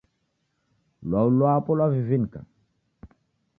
[1.09, 2.39] Lwau lwapo lwavinika